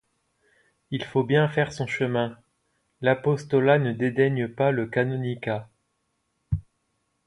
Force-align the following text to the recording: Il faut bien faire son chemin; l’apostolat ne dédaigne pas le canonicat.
Il 0.89 1.03
faut 1.05 1.23
bien 1.23 1.47
faire 1.47 1.71
son 1.71 1.85
chemin; 1.85 2.35
l’apostolat 3.01 3.77
ne 3.77 3.91
dédaigne 3.93 4.47
pas 4.47 4.71
le 4.71 4.87
canonicat. 4.87 5.69